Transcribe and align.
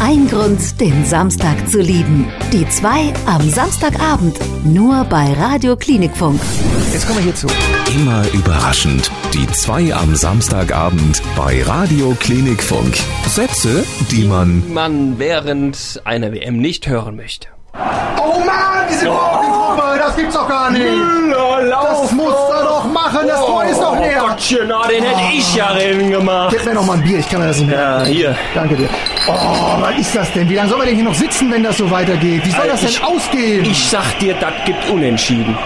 Ein 0.00 0.28
Grund, 0.28 0.80
den 0.80 1.04
Samstag 1.04 1.68
zu 1.68 1.80
lieben. 1.80 2.30
Die 2.52 2.68
zwei 2.68 3.12
am 3.26 3.50
Samstagabend. 3.50 4.38
Nur 4.64 5.04
bei 5.04 5.32
Radio 5.32 5.74
Klinikfunk. 5.76 6.40
Jetzt 6.92 7.06
kommen 7.06 7.18
wir 7.18 7.24
hierzu. 7.24 7.48
Immer 7.94 8.22
überraschend. 8.32 9.10
Die 9.34 9.46
zwei 9.48 9.92
am 9.92 10.14
Samstagabend 10.14 11.20
bei 11.36 11.62
Radio 11.64 12.16
Klinikfunk. 12.20 12.96
Sätze, 13.26 13.84
die 14.12 14.24
man 14.24 14.62
man 14.72 15.18
während 15.18 16.00
einer 16.04 16.32
WM 16.32 16.58
nicht 16.58 16.86
hören 16.86 17.16
möchte. 17.16 17.48
Oh 17.74 18.38
Mann, 18.38 18.86
diese 18.90 19.06
Gruppe, 19.06 19.98
das 19.98 20.16
gibt's 20.16 20.34
doch 20.34 20.48
gar 20.48 20.70
nicht. 20.70 20.84
Das 21.70 22.12
musst 22.12 22.36
du 22.36 22.64
doch 22.64 22.84
machen, 22.92 23.26
das 23.26 23.40
Tor 23.40 23.64
ist 23.64 23.80
doch 24.38 24.50
leer. 24.50 24.60
Oh 24.60 24.68
Gottchen, 24.68 24.68
na, 24.68 24.86
den 24.88 25.04
hätte 25.04 25.20
ich 25.36 25.54
ja 25.54 25.72
drin 25.74 26.10
gemacht. 26.10 26.50
Gib 26.56 26.64
mir 26.66 26.74
noch 26.74 26.86
mal 26.86 26.94
ein 26.94 27.02
Bier, 27.02 27.18
ich 27.18 27.28
kann 27.28 27.40
mir 27.40 27.48
das 27.48 27.58
nicht 27.58 27.68
mehr. 27.68 27.78
Ja, 27.78 28.04
hier. 28.04 28.36
Danke 28.54 28.76
dir. 28.76 28.88
Oh, 29.26 29.80
was 29.80 29.98
ist 29.98 30.14
das 30.14 30.32
denn? 30.32 30.48
Wie 30.48 30.54
lange 30.54 30.68
soll 30.68 30.78
man 30.78 30.86
denn 30.86 30.96
hier 30.96 31.04
noch 31.04 31.14
sitzen, 31.14 31.50
wenn 31.52 31.62
das 31.62 31.76
so 31.78 31.90
weitergeht? 31.90 32.44
Wie 32.44 32.50
soll 32.50 32.66
das 32.66 32.80
denn 32.80 32.90
Ich- 32.90 33.02
ausgehen? 33.04 33.64
Ich 33.64 33.88
sag 33.88 34.18
dir, 34.20 34.34
das 34.40 34.52
gibt 34.64 34.88
Unentschieden. 34.88 35.56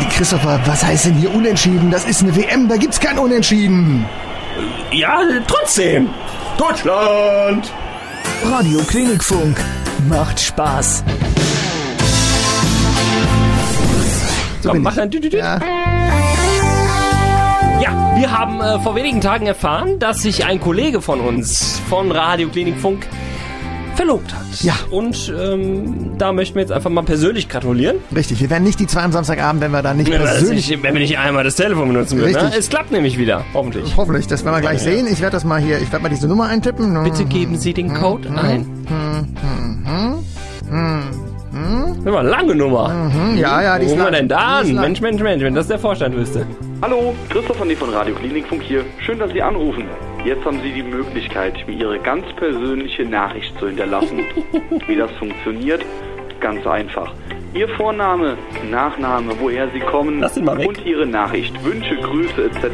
Die 0.00 0.06
Christopher, 0.16 0.60
was 0.66 0.84
heißt 0.84 1.06
denn 1.06 1.14
hier 1.16 1.34
unentschieden? 1.34 1.90
Das 1.90 2.04
ist 2.04 2.22
eine 2.22 2.34
WM, 2.36 2.68
da 2.68 2.76
gibt's 2.76 3.00
kein 3.00 3.18
Unentschieden. 3.18 4.06
Ja, 4.90 5.20
trotzdem. 5.46 6.08
Deutschland! 6.58 7.72
Radio 8.44 8.80
Klinikfunk. 8.84 9.56
Macht 10.08 10.38
Spaß. 10.40 11.02
So 14.60 14.70
Komm, 14.70 14.82
mach 14.82 14.92
ich. 14.92 14.96
dann. 14.98 15.10
dü- 15.10 15.20
dü- 15.20 15.30
dü. 15.30 15.38
Ja. 15.38 15.58
Ja, 18.22 18.28
wir 18.28 18.38
haben 18.38 18.60
äh, 18.60 18.78
vor 18.78 18.94
wenigen 18.94 19.20
Tagen 19.20 19.46
erfahren, 19.46 19.98
dass 19.98 20.22
sich 20.22 20.46
ein 20.46 20.60
Kollege 20.60 21.00
von 21.00 21.20
uns 21.20 21.80
von 21.88 22.12
Radio 22.12 22.48
Klinikfunk 22.48 23.04
verlobt 23.96 24.32
hat. 24.32 24.62
Ja. 24.62 24.74
Und 24.92 25.34
ähm, 25.36 26.12
da 26.18 26.32
möchten 26.32 26.54
wir 26.54 26.62
jetzt 26.62 26.70
einfach 26.70 26.88
mal 26.88 27.02
persönlich 27.02 27.48
gratulieren. 27.48 27.96
Richtig, 28.14 28.40
wir 28.40 28.48
werden 28.48 28.62
nicht 28.62 28.78
die 28.78 28.86
zwei 28.86 29.00
am 29.00 29.10
Samstagabend, 29.10 29.60
wenn 29.60 29.72
wir 29.72 29.82
da 29.82 29.92
nicht 29.92 30.08
das 30.08 30.20
persönlich... 30.22 30.68
nicht, 30.68 30.82
wenn 30.84 30.94
wir 30.94 31.00
nicht 31.00 31.18
einmal 31.18 31.42
das 31.42 31.56
Telefon 31.56 31.88
benutzen 31.88 32.18
würden. 32.18 32.30
Ne? 32.30 32.42
Richtig. 32.42 32.58
Es 32.60 32.68
klappt 32.68 32.92
nämlich 32.92 33.18
wieder, 33.18 33.44
hoffentlich. 33.54 33.92
Hoffentlich, 33.96 34.28
das 34.28 34.44
werden 34.44 34.54
wir 34.54 34.60
gleich 34.60 34.80
sehen. 34.82 35.08
Ich 35.10 35.20
werde 35.20 35.32
das 35.32 35.42
mal 35.42 35.60
hier, 35.60 35.80
ich 35.80 35.90
werde 35.90 36.04
mal 36.04 36.08
diese 36.08 36.28
Nummer 36.28 36.46
eintippen. 36.46 37.02
Bitte 37.02 37.24
geben 37.24 37.58
Sie 37.58 37.74
den 37.74 37.92
Code 37.92 38.30
ein. 38.30 38.86
Das 42.04 42.12
war 42.12 42.20
eine 42.20 42.28
lange 42.28 42.54
Nummer. 42.54 43.10
Ja, 43.36 43.62
ja, 43.62 43.78
die 43.80 43.86
Wo 43.86 43.86
ist 43.86 43.92
rufen 43.94 43.98
wir 43.98 44.04
lang. 44.04 44.12
denn 44.12 44.28
da 44.28 44.60
ist 44.60 44.68
an? 44.68 44.74
lang. 44.76 44.84
Mensch, 44.84 45.00
Mensch, 45.00 45.22
Mensch, 45.22 45.42
wenn 45.42 45.54
das 45.56 45.66
der 45.66 45.80
Vorstand 45.80 46.14
wüsste. 46.14 46.46
Hallo, 46.82 47.14
Christoph 47.28 47.58
von 47.58 47.90
Radio 47.90 48.12
Klinikfunk 48.16 48.60
hier. 48.60 48.84
Schön, 48.98 49.20
dass 49.20 49.30
Sie 49.30 49.40
anrufen. 49.40 49.84
Jetzt 50.24 50.44
haben 50.44 50.60
Sie 50.62 50.72
die 50.72 50.82
Möglichkeit, 50.82 51.64
mir 51.68 51.74
Ihre 51.74 52.00
ganz 52.00 52.26
persönliche 52.34 53.04
Nachricht 53.04 53.56
zu 53.60 53.68
hinterlassen. 53.68 54.24
Wie 54.88 54.96
das 54.96 55.12
funktioniert? 55.12 55.86
Ganz 56.40 56.66
einfach. 56.66 57.14
Ihr 57.54 57.68
Vorname, 57.68 58.36
Nachname, 58.68 59.32
woher 59.38 59.70
Sie 59.70 59.78
kommen 59.78 60.24
und 60.24 60.84
Ihre 60.84 61.06
Nachricht, 61.06 61.54
Wünsche, 61.62 61.94
Grüße 61.94 62.46
etc. 62.46 62.66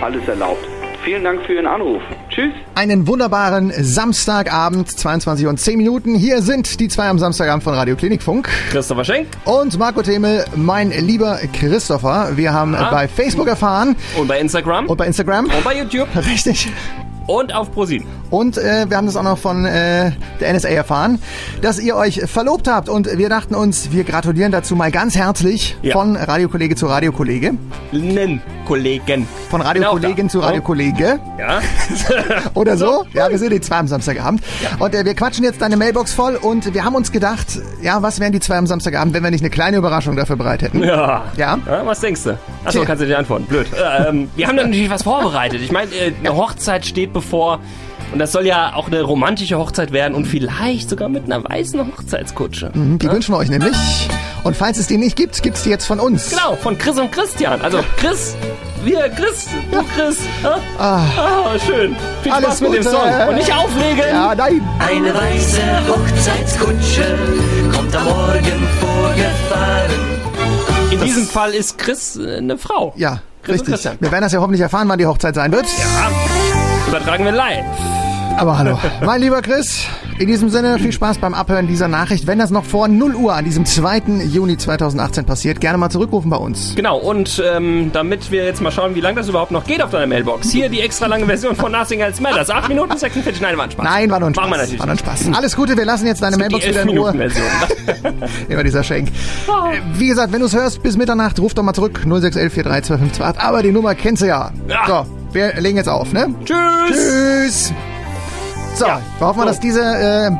Alles 0.00 0.26
erlaubt. 0.26 0.66
Vielen 1.06 1.22
Dank 1.22 1.40
für 1.42 1.52
Ihren 1.54 1.68
Anruf. 1.68 2.02
Tschüss. 2.30 2.52
Einen 2.74 3.06
wunderbaren 3.06 3.72
Samstagabend, 3.78 4.90
22 4.90 5.46
und 5.46 5.60
10 5.60 5.76
Minuten. 5.76 6.16
Hier 6.16 6.42
sind 6.42 6.80
die 6.80 6.88
zwei 6.88 7.08
am 7.08 7.20
Samstagabend 7.20 7.62
von 7.62 7.74
Radio 7.74 7.94
Klinikfunk. 7.94 8.48
Christopher 8.72 9.04
Schenk 9.04 9.28
Und 9.44 9.78
Marco 9.78 10.02
Themel, 10.02 10.44
mein 10.56 10.90
lieber 10.90 11.38
Christopher. 11.52 12.32
Wir 12.34 12.52
haben 12.52 12.74
Ah. 12.74 12.90
bei 12.90 13.06
Facebook 13.06 13.46
erfahren 13.46 13.94
und 14.18 14.26
bei 14.26 14.40
Instagram 14.40 14.86
und 14.88 14.96
bei 14.96 15.06
Instagram. 15.06 15.44
und 15.44 15.62
bei 15.62 15.78
YouTube 15.78 16.08
Richtig. 16.16 16.66
und 17.28 17.54
auf 17.54 17.70
ProSieben. 17.70 18.08
Und 18.30 18.58
äh, 18.58 18.86
wir 18.88 18.96
haben 18.96 19.06
das 19.06 19.16
auch 19.16 19.22
noch 19.22 19.38
von 19.38 19.64
äh, 19.64 20.12
der 20.40 20.52
NSA 20.54 20.68
erfahren, 20.68 21.20
dass 21.62 21.78
ihr 21.78 21.96
euch 21.96 22.22
verlobt 22.26 22.68
habt. 22.68 22.88
Und 22.88 23.06
wir 23.18 23.28
dachten 23.28 23.54
uns, 23.54 23.92
wir 23.92 24.04
gratulieren 24.04 24.52
dazu 24.52 24.74
mal 24.76 24.90
ganz 24.90 25.16
herzlich 25.16 25.76
Ja. 25.82 25.92
von 25.92 26.16
Radiokollege 26.16 26.74
zu 26.76 26.86
Radiokollege. 26.86 27.54
Nen 27.92 28.40
Kollegen. 28.66 29.28
Von 29.48 29.60
Radiokollegin 29.60 30.16
Genau 30.16 30.28
zu. 30.28 30.40
Radiokollege. 30.40 31.20
Ja. 31.38 31.60
Oder 32.54 32.76
so? 32.76 33.04
Ja, 33.12 33.30
wir 33.30 33.38
sind 33.38 33.52
die 33.52 33.60
zwei 33.60 33.76
am 33.76 33.86
Samstagabend. 33.88 34.42
Und 34.80 34.94
äh, 34.94 35.04
wir 35.04 35.14
quatschen 35.14 35.44
jetzt 35.44 35.62
deine 35.62 35.76
Mailbox 35.76 36.12
voll 36.12 36.34
und 36.34 36.74
wir 36.74 36.84
haben 36.84 36.94
uns 36.96 37.12
gedacht, 37.12 37.46
ja, 37.80 38.02
was 38.02 38.18
wären 38.18 38.32
die 38.32 38.40
zwei 38.40 38.56
am 38.56 38.66
Samstagabend, 38.66 39.14
wenn 39.14 39.22
wir 39.22 39.30
nicht 39.30 39.42
eine 39.42 39.50
kleine 39.50 39.76
Überraschung 39.76 40.16
dafür 40.16 40.36
bereit 40.36 40.62
hätten? 40.62 40.82
Ja. 40.82 41.24
Ja? 41.36 41.58
ja. 41.64 41.86
Was 41.86 42.00
denkst 42.00 42.24
du? 42.24 42.38
Achso, 42.64 42.82
kannst 42.84 43.02
du 43.02 43.06
dir 43.06 43.18
antworten. 43.18 43.44
Blöd. 43.44 43.66
Äh, 43.72 44.08
ähm, 44.08 44.28
wir 44.34 44.48
haben 44.48 44.56
da 44.56 44.64
natürlich 44.64 44.90
was 44.90 45.04
vorbereitet. 45.04 45.60
Ich 45.62 45.70
meine, 45.70 45.92
äh, 45.92 46.12
eine 46.18 46.34
Hochzeit 46.36 46.84
steht 46.84 47.12
bevor. 47.12 47.60
Und 48.12 48.18
das 48.18 48.32
soll 48.32 48.46
ja 48.46 48.74
auch 48.74 48.86
eine 48.86 49.02
romantische 49.02 49.58
Hochzeit 49.58 49.92
werden 49.92 50.14
und 50.14 50.26
vielleicht 50.26 50.88
sogar 50.88 51.08
mit 51.08 51.24
einer 51.24 51.42
weißen 51.44 51.80
Hochzeitskutsche. 51.86 52.70
Mhm, 52.72 52.98
Die 52.98 53.10
wünschen 53.10 53.34
wir 53.34 53.38
euch 53.38 53.50
nämlich. 53.50 53.76
Und 54.44 54.56
falls 54.56 54.78
es 54.78 54.86
die 54.86 54.96
nicht 54.96 55.16
gibt, 55.16 55.42
gibt's 55.42 55.64
die 55.64 55.70
jetzt 55.70 55.86
von 55.86 55.98
uns. 56.00 56.30
Genau, 56.30 56.54
von 56.56 56.78
Chris 56.78 56.98
und 56.98 57.10
Christian. 57.10 57.60
Also 57.60 57.80
Chris, 57.96 58.36
wir, 58.84 59.08
Chris, 59.10 59.48
du 59.72 59.82
Chris. 59.96 60.18
Ja? 60.42 60.58
Ah. 60.78 61.58
schön. 61.66 61.96
Viel 62.22 62.32
Alles 62.32 62.46
Spaß 62.58 62.60
mit 62.62 62.74
dem. 62.74 62.82
Song. 62.84 63.00
Und 63.28 63.34
nicht 63.36 63.52
auflegen. 63.52 64.04
Ja, 64.08 64.34
nein. 64.36 64.60
Eine 64.78 65.12
weiße 65.12 65.60
Hochzeitskutsche 65.88 67.18
kommt 67.74 67.96
am 67.96 68.04
Morgen 68.04 68.68
vorgefahren. 68.80 69.90
In 70.92 71.00
diesem 71.00 71.26
Fall 71.26 71.52
ist 71.52 71.76
Chris 71.78 72.16
äh, 72.16 72.36
eine 72.36 72.56
Frau. 72.56 72.94
Ja, 72.96 73.20
Chris 73.42 73.48
und 73.48 73.50
richtig. 73.54 73.68
Christian. 73.74 73.96
Wir 73.98 74.12
werden 74.12 74.22
das 74.22 74.32
ja 74.32 74.40
hoffentlich 74.40 74.60
erfahren, 74.62 74.88
wann 74.88 74.98
die 74.98 75.06
Hochzeit 75.06 75.34
sein 75.34 75.50
wird. 75.52 75.66
Übertragen 76.86 77.24
wir 77.24 77.32
live. 77.32 77.64
Aber 78.36 78.58
hallo, 78.58 78.78
mein 79.04 79.20
lieber 79.22 79.40
Chris, 79.40 79.86
in 80.18 80.26
diesem 80.26 80.50
Sinne 80.50 80.78
viel 80.78 80.92
Spaß 80.92 81.18
beim 81.18 81.32
Abhören 81.32 81.66
dieser 81.66 81.88
Nachricht. 81.88 82.26
Wenn 82.26 82.38
das 82.38 82.50
noch 82.50 82.64
vor 82.64 82.86
0 82.86 83.14
Uhr 83.14 83.34
an 83.34 83.44
diesem 83.44 83.64
2. 83.64 84.02
Juni 84.30 84.58
2018 84.58 85.24
passiert, 85.24 85.60
gerne 85.60 85.78
mal 85.78 85.90
zurückrufen 85.90 86.30
bei 86.30 86.36
uns. 86.36 86.74
Genau, 86.74 86.98
und 86.98 87.42
ähm, 87.50 87.90
damit 87.92 88.30
wir 88.30 88.44
jetzt 88.44 88.60
mal 88.60 88.70
schauen, 88.70 88.94
wie 88.94 89.00
lange 89.00 89.16
das 89.16 89.28
überhaupt 89.28 89.52
noch 89.52 89.64
geht 89.64 89.82
auf 89.82 89.90
deiner 89.90 90.06
Mailbox. 90.06 90.50
Hier 90.50 90.68
die 90.68 90.80
extra 90.80 91.06
lange 91.06 91.24
Version 91.26 91.56
von 91.56 91.72
Nothing 91.72 92.00
Else 92.00 92.22
Matters. 92.22 92.50
8 92.50 92.68
Minuten 92.68 92.96
46, 92.96 93.40
nein, 93.40 93.56
war 93.56 93.64
ein 93.64 93.70
Spaß. 93.70 93.84
Nein, 93.84 94.10
war 94.10 94.20
nur 94.20 94.28
ein 94.30 94.34
Spaß. 94.34 94.42
Machen 94.44 94.52
wir 94.52 94.58
natürlich 94.58 94.80
war 94.80 94.86
nur 94.86 94.94
ein. 94.94 94.98
Spaß. 94.98 95.28
Alles 95.32 95.56
Gute, 95.56 95.76
wir 95.76 95.84
lassen 95.84 96.06
jetzt 96.06 96.22
deine 96.22 96.36
Mailbox 96.36 96.66
wieder 96.66 96.82
in 96.82 96.88
Ruhe. 96.90 97.10
11-Minuten-Version. 97.10 98.28
Immer 98.48 98.64
dieser 98.64 98.82
Schenk. 98.82 99.08
Äh, 99.08 99.80
Wie 99.94 100.08
gesagt, 100.08 100.32
wenn 100.32 100.40
du 100.40 100.46
es 100.46 100.54
hörst, 100.54 100.82
bis 100.82 100.96
Mitternacht, 100.96 101.38
ruf 101.40 101.54
doch 101.54 101.62
mal 101.62 101.74
zurück. 101.74 102.00
0611 102.04 102.52
432 102.52 103.40
Aber 103.42 103.62
die 103.62 103.72
Nummer 103.72 103.94
kennst 103.94 104.22
du 104.22 104.26
ja. 104.26 104.50
Ja. 104.68 104.86
So, 104.86 105.06
wir 105.32 105.54
legen 105.60 105.76
jetzt 105.78 105.88
auf, 105.88 106.12
ne? 106.12 106.34
Tschüss. 106.44 106.52
Tschüss. 106.90 107.72
So, 108.76 108.86
Ja. 108.86 109.00
wir 109.18 109.26
hoffen 109.26 109.38
mal, 109.38 109.44
So. 109.44 109.48
dass 109.50 109.60
diese 109.60 109.80
äh, 109.82 110.30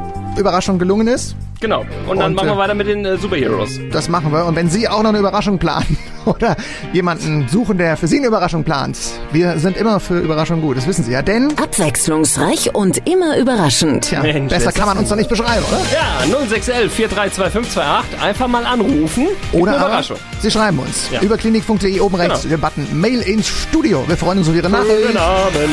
Überraschung 0.40 0.78
gelungen 0.78 1.08
ist. 1.08 1.34
Genau, 1.58 1.86
und 2.06 2.18
dann 2.18 2.26
Und, 2.32 2.34
machen 2.34 2.48
wir 2.48 2.54
äh, 2.54 2.58
weiter 2.58 2.74
mit 2.74 2.86
den 2.86 3.02
äh, 3.06 3.16
Superheroes. 3.16 3.80
Das 3.90 4.10
machen 4.10 4.30
wir. 4.30 4.44
Und 4.44 4.56
wenn 4.56 4.68
Sie 4.68 4.86
auch 4.90 5.02
noch 5.02 5.08
eine 5.08 5.18
Überraschung 5.20 5.58
planen 5.58 5.96
oder 6.26 6.54
jemanden 6.92 7.48
suchen, 7.48 7.78
der 7.78 7.96
für 7.96 8.06
Sie 8.06 8.18
eine 8.18 8.26
Überraschung 8.26 8.62
plant, 8.62 8.98
wir 9.32 9.58
sind 9.58 9.78
immer 9.78 9.98
für 9.98 10.18
Überraschungen 10.18 10.60
gut. 10.62 10.76
Das 10.76 10.86
wissen 10.86 11.02
Sie 11.02 11.12
ja. 11.12 11.22
Denn, 11.22 11.54
Abwechslungsreich 11.56 12.74
und 12.74 13.08
immer 13.08 13.38
überraschend. 13.38 14.04
tja, 14.04 14.20
Mensch, 14.20 14.50
besser 14.52 14.70
kann 14.70 14.84
man 14.86 14.98
uns 14.98 15.08
doch 15.08 15.16
nicht 15.16 15.30
beschreiben, 15.30 15.64
oder? 15.66 15.80
Ja, 15.94 16.36
0611 16.46 16.92
432528. 16.94 18.20
Einfach 18.22 18.48
mal 18.48 18.66
anrufen. 18.66 19.28
Oder 19.52 19.72
eine 19.72 19.80
aber 19.80 19.88
Überraschung. 19.88 20.18
Sie 20.42 20.50
schreiben 20.50 20.78
uns 20.78 21.08
Ja. 21.10 21.22
über 21.22 21.38
klinik.de 21.38 22.00
oben 22.00 22.16
rechts 22.16 22.42
Genau. 22.42 22.54
den 22.56 22.60
Button 22.60 23.00
Mail 23.00 23.22
ins 23.22 23.48
Studio. 23.48 24.04
Wir 24.06 24.18
freuen 24.18 24.38
uns 24.40 24.48
auf 24.50 24.54
Ihre 24.54 24.68
Nachricht. 24.68 25.06
Guten 25.06 25.16
Abend. 25.16 25.72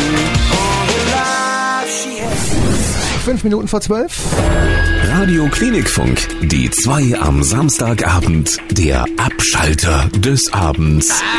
Fünf 3.23 3.45
Minuten 3.45 3.69
vor 3.69 3.79
zwölf. 3.79 4.19
Radio 5.07 5.47
Klinikfunk. 5.47 6.27
Die 6.41 6.69
zwei 6.69 7.17
am 7.17 7.41
Samstagabend. 7.41 8.57
Der 8.71 9.05
Abschalter 9.17 10.09
des 10.17 10.51
Abends. 10.51 11.21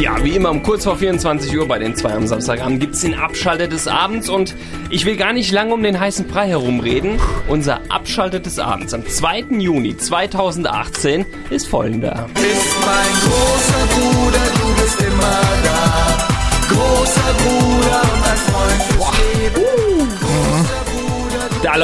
Ja, 0.00 0.24
wie 0.24 0.30
immer 0.30 0.50
um 0.50 0.62
kurz 0.62 0.84
vor 0.84 0.96
24 0.96 1.58
Uhr 1.58 1.68
bei 1.68 1.78
den 1.78 1.94
zwei 1.94 2.14
am 2.14 2.26
Samstagabend 2.26 2.80
gibt's 2.80 3.02
den 3.02 3.12
Abschalter 3.14 3.68
des 3.68 3.86
Abends 3.86 4.30
und 4.30 4.54
ich 4.88 5.04
will 5.04 5.16
gar 5.16 5.34
nicht 5.34 5.52
lange 5.52 5.74
um 5.74 5.82
den 5.82 6.00
heißen 6.00 6.26
Brei 6.26 6.48
herumreden. 6.48 7.20
Unser 7.48 7.80
Abschalter 7.90 8.40
des 8.40 8.58
Abends 8.58 8.94
am 8.94 9.06
2. 9.06 9.46
Juni 9.58 9.98
2018 9.98 11.26
ist 11.50 11.66
folgender. 11.66 12.30
Bist 12.32 12.76
mein 12.80 13.30
großer 13.30 13.86
Bruder, 14.00 14.40
du 14.54 14.82
bist 14.82 15.00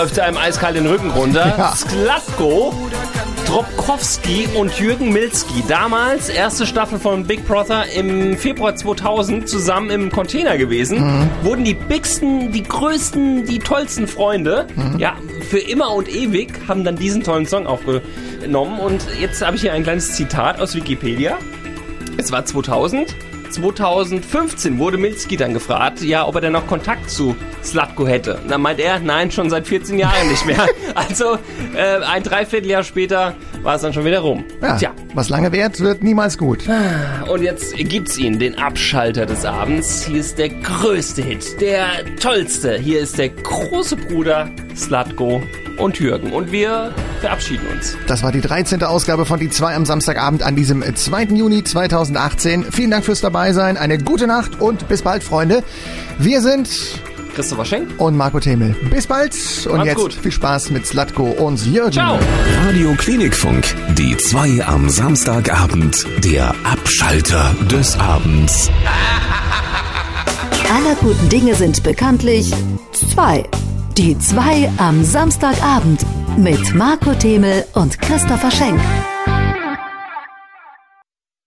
läuft 0.07 0.21
einem 0.21 0.37
eiskalt 0.37 0.77
den 0.77 0.87
Rücken 0.87 1.11
runter. 1.11 1.53
Ja. 1.59 1.75
Sklatko, 1.75 2.73
Dropkowski 3.45 4.47
und 4.57 4.79
Jürgen 4.79 5.13
Milski. 5.13 5.65
Damals 5.67 6.29
erste 6.29 6.65
Staffel 6.65 7.01
von 7.01 7.25
Big 7.25 7.45
Brother 7.45 7.87
im 7.93 8.37
Februar 8.37 8.77
2000 8.77 9.49
zusammen 9.49 9.91
im 9.91 10.13
Container 10.13 10.59
gewesen. 10.59 11.29
Wurden 11.43 11.65
die 11.65 11.75
bigsten, 11.75 12.53
die 12.53 12.63
größten, 12.63 13.47
die 13.47 13.59
tollsten 13.59 14.07
Freunde. 14.07 14.69
Ja, 14.97 15.17
für 15.51 15.59
immer 15.59 15.93
und 15.93 16.09
ewig 16.09 16.53
haben 16.69 16.85
dann 16.85 16.95
diesen 16.95 17.25
tollen 17.25 17.47
Song 17.47 17.67
aufgenommen. 17.67 18.79
Und 18.79 19.05
jetzt 19.21 19.45
habe 19.45 19.57
ich 19.57 19.63
hier 19.63 19.73
ein 19.73 19.83
kleines 19.83 20.15
Zitat 20.15 20.61
aus 20.61 20.77
Wikipedia. 20.77 21.37
Es 22.17 22.31
war 22.31 22.45
2000. 22.45 23.13
2015 23.49 24.79
wurde 24.79 24.99
Milski 24.99 25.37
dann 25.37 25.55
gefragt, 25.55 26.03
ja, 26.03 26.27
ob 26.27 26.35
er 26.37 26.41
denn 26.41 26.53
noch 26.53 26.67
Kontakt 26.67 27.11
zu 27.11 27.37
Slatko 27.63 28.07
hätte. 28.07 28.37
Und 28.43 28.51
dann 28.51 28.63
meint 28.63 28.79
er, 28.81 28.99
nein, 29.01 29.31
schon 29.31 29.51
seit 29.51 29.67
14 29.67 29.99
Jahren 29.99 30.29
nicht 30.29 30.45
mehr. 30.47 30.67
Also 30.95 31.35
äh, 31.77 32.03
ein 32.07 32.23
Dreivierteljahr 32.23 32.83
später 32.83 33.35
war 33.63 33.75
es 33.77 33.83
dann 33.83 33.93
schon 33.93 34.07
wieder 34.07 34.21
rum. 34.21 34.45
Ja, 34.63 34.77
Tja, 34.79 34.91
was 35.15 35.29
lange 35.29 35.53
währt, 35.53 35.79
wird 35.81 36.03
niemals 36.03 36.39
gut. 36.39 36.61
und 37.29 37.43
jetzt 37.43 37.77
gibt's 37.77 38.17
ihn, 38.17 38.39
den 38.39 38.57
Abschalter 38.57 39.27
des 39.27 39.45
Abends. 39.45 40.07
Hier 40.07 40.21
ist 40.21 40.39
der 40.39 40.49
größte 40.49 41.21
Hit, 41.23 41.61
der 41.61 41.87
tollste. 42.19 42.79
Hier 42.79 43.01
ist 43.01 43.19
der 43.19 43.29
große 43.29 43.97
Bruder 43.97 44.49
Slatko 44.75 45.43
und 45.79 45.99
Jürgen. 45.99 46.33
Und 46.33 46.53
wir 46.53 46.93
verabschieden 47.21 47.67
uns. 47.73 47.97
Das 48.07 48.23
war 48.23 48.33
die 48.33 48.41
13. 48.41 48.83
Ausgabe 48.83 49.27
von 49.27 49.39
Die 49.39 49.51
2 49.51 49.75
am 49.75 49.85
Samstagabend 49.87 50.43
an 50.43 50.57
diesem 50.57 50.83
2. 50.95 51.25
Juni 51.35 51.65
2018. 51.65 52.65
Vielen 52.73 52.91
Dank 52.91 53.05
fürs 53.05 53.21
Dabeisein, 53.21 53.77
eine 53.77 53.99
gute 53.99 54.27
Nacht 54.27 54.61
und 54.61 54.89
bis 54.89 55.03
bald, 55.03 55.23
Freunde. 55.23 55.63
Wir 56.19 56.41
sind 56.41 56.69
Christopher 57.35 57.65
Schenk. 57.67 57.89
und 58.01 58.17
Marco 58.17 58.41
Themel. 58.41 58.75
Bis 58.91 59.07
bald 59.07 59.35
und 59.67 59.77
Macht's 59.77 59.89
jetzt 59.89 59.97
gut. 60.01 60.15
viel 60.15 60.33
Spaß 60.33 60.71
mit 60.71 60.87
Slatko 60.87 61.25
und 61.25 61.65
Jürgen. 61.67 61.93
Ciao. 61.93 62.19
Radio 62.67 62.95
Klinikfunk, 62.95 63.65
die 63.99 64.17
zwei 64.17 64.65
am 64.65 64.89
Samstagabend, 64.89 66.07
der 66.25 66.55
Abschalter 66.65 67.55
des 67.71 67.99
Abends. 67.99 68.71
Aller 70.75 70.95
guten 70.97 71.29
Dinge 71.29 71.55
sind 71.55 71.83
bekanntlich 71.83 72.51
zwei. 72.93 73.45
Die 73.99 74.19
zwei 74.19 74.71
am 74.77 75.03
Samstagabend 75.03 76.05
mit 76.37 76.75
Marco 76.75 77.15
Themel 77.15 77.65
und 77.73 77.99
Christopher 77.99 78.51
Schenk. 78.51 78.79